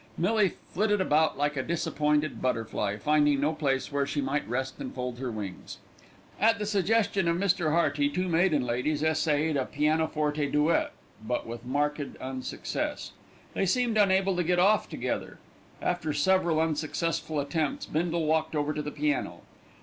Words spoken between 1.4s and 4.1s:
a disappointed butterfly, finding no place where